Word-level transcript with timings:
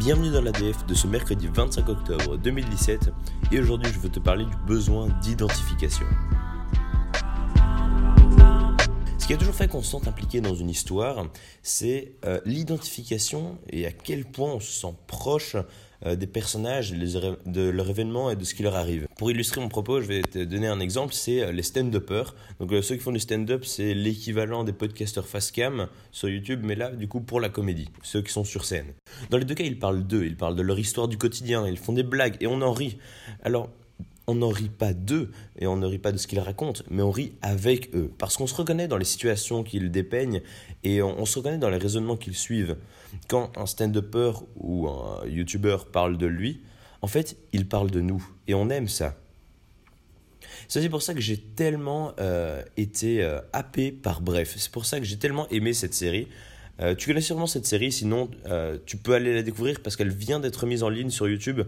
Bienvenue 0.00 0.30
dans 0.30 0.40
l'ADF 0.40 0.86
de 0.86 0.94
ce 0.94 1.06
mercredi 1.06 1.46
25 1.52 1.86
octobre 1.90 2.38
2017 2.38 3.10
et 3.52 3.60
aujourd'hui 3.60 3.92
je 3.92 3.98
veux 3.98 4.08
te 4.08 4.18
parler 4.18 4.46
du 4.46 4.56
besoin 4.66 5.08
d'identification. 5.20 6.06
Ce 9.18 9.26
qui 9.26 9.34
a 9.34 9.36
toujours 9.36 9.54
fait 9.54 9.68
qu'on 9.68 9.82
se 9.82 9.90
sente 9.90 10.08
impliqué 10.08 10.40
dans 10.40 10.54
une 10.54 10.70
histoire, 10.70 11.26
c'est 11.62 12.14
euh, 12.24 12.40
l'identification 12.46 13.58
et 13.68 13.84
à 13.84 13.92
quel 13.92 14.24
point 14.24 14.54
on 14.54 14.60
se 14.60 14.72
sent 14.72 14.94
euh, 16.06 16.16
des 16.16 16.26
personnages, 16.26 16.92
de 16.92 17.68
leur 17.68 17.90
événement 17.90 18.30
et 18.30 18.36
de 18.36 18.44
ce 18.44 18.54
qui 18.54 18.62
leur 18.62 18.74
arrive. 18.74 19.06
Pour 19.18 19.30
illustrer 19.30 19.60
mon 19.60 19.68
propos, 19.68 20.00
je 20.00 20.06
vais 20.06 20.22
te 20.22 20.42
donner 20.42 20.66
un 20.66 20.80
exemple, 20.80 21.12
c'est 21.12 21.42
euh, 21.42 21.52
les 21.52 21.62
stand-uppers. 21.62 22.34
Donc 22.58 22.72
ceux 22.82 22.96
qui 22.96 23.02
font 23.02 23.12
du 23.12 23.20
stand-up, 23.20 23.64
c'est 23.64 23.92
l'équivalent 23.92 24.64
des 24.64 24.72
podcasters 24.72 25.26
face 25.26 25.50
cam 25.50 25.88
sur 26.10 26.28
YouTube, 26.28 26.60
mais 26.64 26.74
là, 26.74 26.90
du 26.90 27.06
coup, 27.06 27.20
pour 27.20 27.38
la 27.38 27.50
comédie, 27.50 27.88
ceux 28.02 28.22
qui 28.22 28.32
sont 28.32 28.44
sur 28.44 28.64
scène. 28.64 28.94
Dans 29.28 29.36
les 29.36 29.44
deux 29.44 29.54
cas, 29.54 29.64
ils 29.64 29.78
parlent 29.78 30.06
d'eux, 30.06 30.24
ils 30.24 30.36
parlent 30.36 30.56
de 30.56 30.62
leur 30.62 30.78
histoire 30.78 31.06
du 31.06 31.18
quotidien, 31.18 31.66
ils 31.68 31.78
font 31.78 31.92
des 31.92 32.02
blagues 32.02 32.36
et 32.40 32.46
on 32.46 32.62
en 32.62 32.72
rit. 32.72 32.96
Alors, 33.42 33.68
on 34.30 34.36
n'en 34.36 34.48
rit 34.48 34.68
pas 34.68 34.92
d'eux 34.92 35.32
et 35.58 35.66
on 35.66 35.76
ne 35.76 35.86
rit 35.86 35.98
pas 35.98 36.12
de 36.12 36.16
ce 36.16 36.28
qu'ils 36.28 36.38
racontent, 36.38 36.82
mais 36.88 37.02
on 37.02 37.10
rit 37.10 37.32
avec 37.42 37.94
eux. 37.96 38.12
Parce 38.16 38.36
qu'on 38.36 38.46
se 38.46 38.54
reconnaît 38.54 38.86
dans 38.86 38.96
les 38.96 39.04
situations 39.04 39.64
qu'ils 39.64 39.90
dépeignent 39.90 40.40
et 40.84 41.02
on, 41.02 41.26
se 41.26 41.38
reconnaît 41.38 41.58
dans 41.58 41.68
les 41.68 41.78
raisonnements 41.78 42.16
qu'ils 42.16 42.36
suivent. 42.36 42.76
Quand 43.28 43.50
un 43.58 43.66
stand-upper 43.66 44.32
ou 44.56 44.88
un 44.88 45.26
YouTuber 45.26 45.78
parle 45.92 46.16
de 46.16 46.26
lui, 46.26 46.60
en 47.02 47.08
fait, 47.08 47.36
il 47.52 47.66
parle 47.66 47.90
de 47.90 48.00
nous 48.00 48.24
et 48.46 48.54
on 48.54 48.70
aime 48.70 48.88
ça. 48.88 49.16
C'est 50.68 50.88
pour 50.88 51.02
ça 51.02 51.14
que 51.14 51.20
j'ai 51.20 51.38
tellement 51.38 52.12
euh, 52.20 52.62
été 52.76 53.24
euh, 53.24 53.40
happé 53.52 53.90
par 53.90 54.20
Bref. 54.20 54.54
C'est 54.56 54.70
pour 54.70 54.86
ça 54.86 55.00
que 55.00 55.06
j'ai 55.06 55.18
tellement 55.18 55.48
aimé 55.48 55.72
cette 55.72 55.94
série. 55.94 56.28
Euh, 56.80 56.94
tu 56.94 57.08
connais 57.08 57.20
sûrement 57.20 57.46
cette 57.46 57.66
série, 57.66 57.92
sinon 57.92 58.30
euh, 58.46 58.78
tu 58.86 58.96
peux 58.96 59.14
aller 59.14 59.34
la 59.34 59.42
découvrir 59.42 59.80
parce 59.82 59.96
qu'elle 59.96 60.12
vient 60.12 60.40
d'être 60.40 60.66
mise 60.66 60.82
en 60.82 60.88
ligne 60.88 61.10
sur 61.10 61.28
YouTube. 61.28 61.62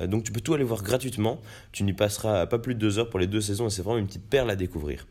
Euh, 0.00 0.06
donc 0.06 0.24
tu 0.24 0.32
peux 0.32 0.40
tout 0.40 0.54
aller 0.54 0.64
voir 0.64 0.82
gratuitement. 0.82 1.40
Tu 1.72 1.84
n'y 1.84 1.92
passeras 1.92 2.46
pas 2.46 2.58
plus 2.58 2.74
de 2.74 2.80
deux 2.80 2.98
heures 2.98 3.08
pour 3.08 3.18
les 3.18 3.26
deux 3.26 3.40
saisons 3.40 3.68
et 3.68 3.70
c'est 3.70 3.82
vraiment 3.82 3.98
une 3.98 4.06
petite 4.06 4.28
perle 4.28 4.50
à 4.50 4.56
découvrir. 4.56 5.06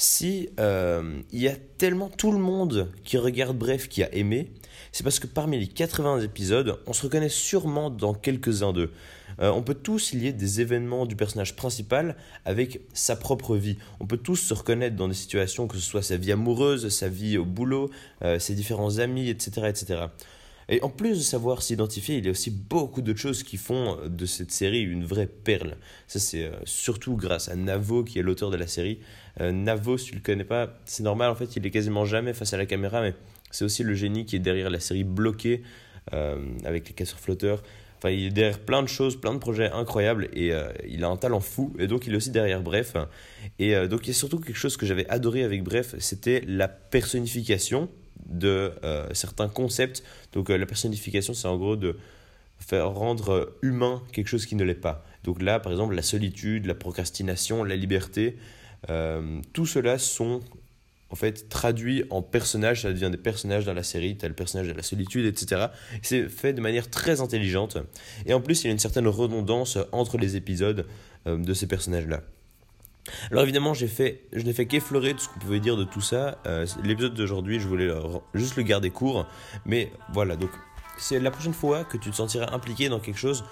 Si 0.00 0.48
il 0.58 1.42
y 1.42 1.48
a 1.48 1.56
tellement 1.76 2.08
tout 2.08 2.30
le 2.30 2.38
monde 2.38 2.88
qui 3.02 3.18
regarde 3.18 3.58
Bref 3.58 3.88
qui 3.88 4.04
a 4.04 4.14
aimé, 4.14 4.52
c'est 4.92 5.04
parce 5.04 5.18
que 5.18 5.26
parmi 5.26 5.58
les 5.58 5.66
80 5.66 6.20
épisodes, 6.20 6.78
on 6.86 6.92
se 6.92 7.02
reconnaît 7.02 7.28
sûrement 7.28 7.90
dans 7.90 8.14
quelques-uns 8.14 8.72
d'eux. 8.72 8.90
Euh, 9.40 9.50
on 9.50 9.62
peut 9.62 9.74
tous 9.74 10.12
lier 10.12 10.32
des 10.32 10.60
événements 10.60 11.06
du 11.06 11.14
personnage 11.14 11.54
principal 11.54 12.16
avec 12.44 12.80
sa 12.92 13.14
propre 13.14 13.56
vie. 13.56 13.76
On 14.00 14.06
peut 14.06 14.16
tous 14.16 14.36
se 14.36 14.54
reconnaître 14.54 14.96
dans 14.96 15.08
des 15.08 15.14
situations, 15.14 15.68
que 15.68 15.76
ce 15.76 15.82
soit 15.82 16.02
sa 16.02 16.16
vie 16.16 16.32
amoureuse, 16.32 16.88
sa 16.88 17.08
vie 17.08 17.38
au 17.38 17.44
boulot, 17.44 17.90
euh, 18.22 18.38
ses 18.38 18.54
différents 18.54 18.98
amis, 18.98 19.28
etc., 19.28 19.68
etc. 19.68 20.06
Et 20.68 20.82
en 20.82 20.90
plus 20.90 21.18
de 21.18 21.22
savoir 21.22 21.62
s'identifier, 21.62 22.18
il 22.18 22.24
y 22.24 22.28
a 22.28 22.30
aussi 22.30 22.50
beaucoup 22.50 23.00
d'autres 23.00 23.18
choses 23.18 23.42
qui 23.42 23.56
font 23.56 23.96
de 24.06 24.26
cette 24.26 24.50
série 24.50 24.82
une 24.82 25.04
vraie 25.04 25.26
perle. 25.26 25.76
Ça, 26.06 26.18
c'est 26.18 26.44
euh, 26.44 26.52
surtout 26.64 27.16
grâce 27.16 27.48
à 27.48 27.56
Navo, 27.56 28.04
qui 28.04 28.18
est 28.18 28.22
l'auteur 28.22 28.50
de 28.50 28.56
la 28.56 28.66
série. 28.66 29.00
Navo, 29.40 29.96
si 29.96 30.06
tu 30.06 30.14
le 30.16 30.20
connais 30.20 30.42
pas, 30.42 30.80
c'est 30.84 31.04
normal, 31.04 31.30
en 31.30 31.36
fait, 31.36 31.54
il 31.54 31.64
est 31.64 31.70
quasiment 31.70 32.04
jamais 32.04 32.34
face 32.34 32.54
à 32.54 32.56
la 32.56 32.66
caméra, 32.66 33.00
mais 33.00 33.14
c'est 33.52 33.64
aussi 33.64 33.84
le 33.84 33.94
génie 33.94 34.26
qui 34.26 34.34
est 34.34 34.40
derrière 34.40 34.68
la 34.68 34.80
série 34.80 35.04
Bloquée, 35.04 35.62
avec 36.10 36.88
les 36.88 36.94
casseurs 36.94 37.20
flotteurs. 37.20 37.62
Enfin, 37.98 38.10
il 38.10 38.26
est 38.26 38.30
derrière 38.30 38.60
plein 38.60 38.82
de 38.82 38.88
choses, 38.88 39.20
plein 39.20 39.34
de 39.34 39.38
projets 39.38 39.70
incroyables 39.72 40.28
et 40.32 40.52
euh, 40.52 40.68
il 40.88 41.02
a 41.02 41.08
un 41.08 41.16
talent 41.16 41.40
fou. 41.40 41.74
Et 41.80 41.88
donc, 41.88 42.06
il 42.06 42.14
est 42.14 42.16
aussi 42.16 42.30
derrière 42.30 42.62
Bref. 42.62 42.94
Et 43.58 43.74
euh, 43.74 43.88
donc, 43.88 44.06
il 44.06 44.08
y 44.08 44.10
a 44.12 44.14
surtout 44.14 44.38
quelque 44.38 44.56
chose 44.56 44.76
que 44.76 44.86
j'avais 44.86 45.08
adoré 45.08 45.42
avec 45.42 45.64
Bref, 45.64 45.96
c'était 45.98 46.44
la 46.46 46.68
personnification 46.68 47.90
de 48.28 48.72
euh, 48.84 49.06
certains 49.14 49.48
concepts. 49.48 50.02
Donc, 50.32 50.48
la 50.48 50.66
personnification, 50.66 51.34
c'est 51.34 51.48
en 51.48 51.56
gros 51.56 51.76
de 51.76 51.96
faire 52.58 52.90
rendre 52.90 53.56
humain 53.62 54.02
quelque 54.12 54.28
chose 54.28 54.46
qui 54.46 54.56
ne 54.56 54.64
l'est 54.64 54.74
pas. 54.74 55.04
Donc 55.22 55.40
là, 55.42 55.60
par 55.60 55.70
exemple, 55.72 55.94
la 55.94 56.02
solitude, 56.02 56.66
la 56.66 56.74
procrastination, 56.74 57.62
la 57.62 57.76
liberté, 57.76 58.36
tout 59.52 59.66
cela 59.66 59.98
sont 59.98 60.40
en 61.10 61.16
fait 61.16 61.48
traduit 61.48 62.04
en 62.10 62.22
personnages, 62.22 62.82
ça 62.82 62.92
devient 62.92 63.10
des 63.10 63.18
personnages 63.18 63.64
dans 63.64 63.74
la 63.74 63.82
série, 63.82 64.16
tel 64.16 64.34
personnage 64.34 64.68
de 64.68 64.72
la 64.72 64.82
solitude, 64.82 65.24
etc. 65.24 65.66
C'est 66.02 66.28
fait 66.28 66.52
de 66.52 66.60
manière 66.60 66.90
très 66.90 67.20
intelligente. 67.20 67.78
Et 68.26 68.34
en 68.34 68.40
plus, 68.40 68.62
il 68.62 68.66
y 68.66 68.70
a 68.70 68.72
une 68.72 68.78
certaine 68.78 69.08
redondance 69.08 69.78
entre 69.92 70.18
les 70.18 70.36
épisodes 70.36 70.86
euh, 71.26 71.38
de 71.38 71.54
ces 71.54 71.66
personnages-là. 71.66 72.22
Alors 73.30 73.42
évidemment, 73.42 73.74
j'ai 73.74 73.88
fait, 73.88 74.22
je 74.32 74.42
n'ai 74.42 74.52
fait 74.52 74.66
qu'effleurer 74.66 75.14
de 75.14 75.20
ce 75.20 75.28
qu'on 75.28 75.40
pouvait 75.40 75.60
dire 75.60 75.76
de 75.76 75.84
tout 75.84 76.00
ça. 76.00 76.38
Euh, 76.46 76.66
l'épisode 76.82 77.14
d'aujourd'hui, 77.14 77.60
je 77.60 77.68
voulais 77.68 77.90
juste 78.34 78.56
le 78.56 78.62
garder 78.62 78.90
court. 78.90 79.26
Mais 79.66 79.92
voilà, 80.12 80.36
donc 80.36 80.50
c'est 80.98 81.20
la 81.20 81.30
prochaine 81.30 81.54
fois 81.54 81.84
que 81.84 81.96
tu 81.96 82.10
te 82.10 82.16
sentiras 82.16 82.52
impliqué 82.52 82.88
dans 82.88 83.00
quelque 83.00 83.18
chose, 83.18 83.44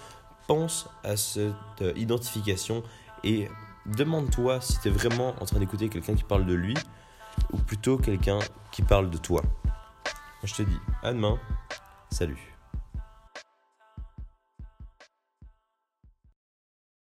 pense 0.47 0.89
à 1.05 1.17
cette 1.17 1.53
euh, 1.83 1.93
identification 1.97 2.83
et 3.25 3.49
demande-toi 3.87 4.61
si 4.61 4.79
tu 4.81 4.89
es 4.89 4.91
vraiment 4.91 5.35
en 5.41 5.45
train 5.45 5.59
d'écouter 5.59 5.89
quelqu'un 5.89 6.15
qui 6.15 6.25
parle 6.25 6.47
de 6.47 6.55
lui 6.55 6.75
ou 7.53 7.59
plutôt 7.59 7.99
quelqu'un 7.99 8.39
qui 8.73 8.83
parle 8.83 9.11
de 9.11 9.19
toi. 9.19 9.43
Je 10.43 10.55
te 10.55 10.63
dis 10.63 10.79
à 11.03 11.13
demain, 11.13 11.39
salut. 12.11 12.56